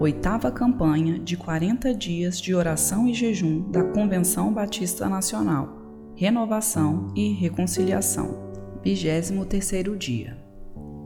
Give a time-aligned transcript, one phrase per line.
[0.00, 5.76] oitava campanha de 40 dias de oração e jejum da Convenção Batista Nacional,
[6.16, 8.50] Renovação e Reconciliação,
[8.82, 10.38] 23º dia.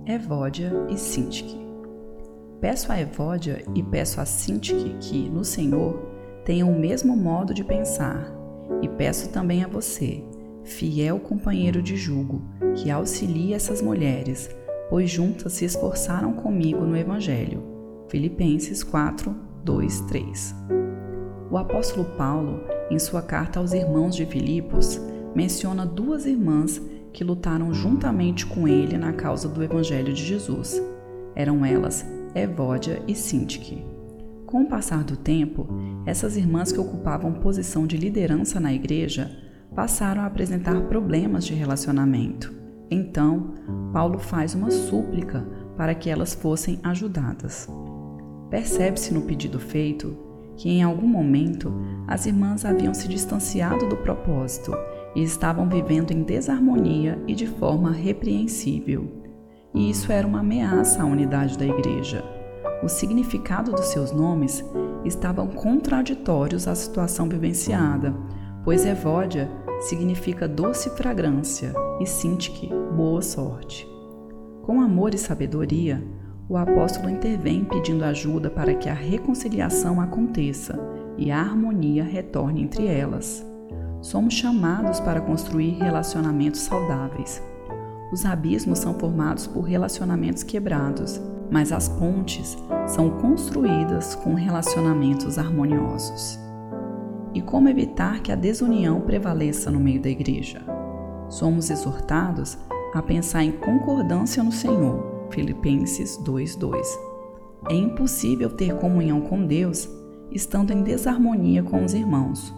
[0.06, 1.58] Evódia e Sintique.
[2.60, 6.12] Peço a Evódia e peço a Sintique que, no Senhor,
[6.44, 8.32] tenham o mesmo modo de pensar,
[8.80, 10.22] e peço também a você,
[10.62, 12.42] fiel companheiro de jugo,
[12.76, 14.48] que auxilie essas mulheres,
[14.88, 17.73] pois juntas se esforçaram comigo no Evangelho
[18.14, 20.54] Filipenses 4, 2, 3.
[21.50, 25.00] O apóstolo Paulo, em sua carta aos irmãos de Filipos,
[25.34, 26.80] menciona duas irmãs
[27.12, 30.80] que lutaram juntamente com ele na causa do Evangelho de Jesus.
[31.34, 33.84] Eram elas Evódia e Sintique.
[34.46, 35.66] Com o passar do tempo,
[36.06, 39.28] essas irmãs que ocupavam posição de liderança na igreja
[39.74, 42.54] passaram a apresentar problemas de relacionamento.
[42.88, 43.54] Então,
[43.92, 45.44] Paulo faz uma súplica
[45.76, 47.68] para que elas fossem ajudadas.
[48.54, 50.16] Percebe-se no pedido feito
[50.56, 51.74] que em algum momento
[52.06, 54.72] as irmãs haviam se distanciado do propósito
[55.12, 59.10] e estavam vivendo em desarmonia e de forma repreensível.
[59.74, 62.24] E isso era uma ameaça à unidade da igreja.
[62.80, 64.64] O significado dos seus nomes
[65.04, 68.14] estavam contraditórios à situação vivenciada,
[68.62, 73.84] pois Evódia significa doce fragrância e Sintique, boa sorte.
[74.62, 76.00] Com amor e sabedoria,
[76.48, 80.78] o apóstolo intervém pedindo ajuda para que a reconciliação aconteça
[81.16, 83.44] e a harmonia retorne entre elas.
[84.02, 87.42] Somos chamados para construir relacionamentos saudáveis.
[88.12, 92.56] Os abismos são formados por relacionamentos quebrados, mas as pontes
[92.86, 96.38] são construídas com relacionamentos harmoniosos.
[97.32, 100.62] E como evitar que a desunião prevaleça no meio da igreja?
[101.28, 102.58] Somos exortados
[102.92, 106.86] a pensar em concordância no Senhor Filipenses 2:2.
[107.68, 109.88] É impossível ter comunhão com Deus
[110.30, 112.54] estando em desarmonia com os irmãos.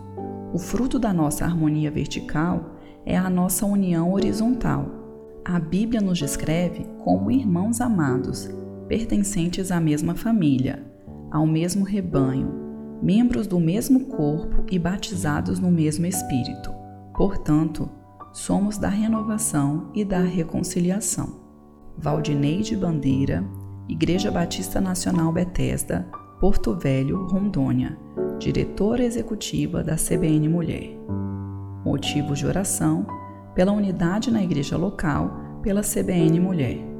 [0.52, 4.86] O fruto da nossa harmonia vertical é a nossa união horizontal.
[5.44, 8.48] A Bíblia nos descreve como irmãos amados,
[8.88, 10.84] pertencentes à mesma família,
[11.30, 12.52] ao mesmo rebanho,
[13.02, 16.70] membros do mesmo corpo e batizados no mesmo Espírito.
[17.14, 17.88] Portanto,
[18.32, 21.45] somos da renovação e da reconciliação.
[21.98, 23.44] Valdineide Bandeira,
[23.88, 26.08] Igreja Batista Nacional Bethesda,
[26.38, 27.98] Porto Velho, Rondônia,
[28.38, 30.90] diretora executiva da CBN Mulher.
[31.84, 33.06] Motivos de oração
[33.54, 36.95] pela unidade na igreja local pela CBN Mulher.